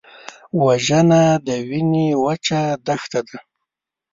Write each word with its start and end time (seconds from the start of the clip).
وژنه 0.63 1.23
د 1.47 1.49
وینې 1.67 2.07
وچه 2.23 2.61
دښته 2.85 3.19
ده 3.27 3.37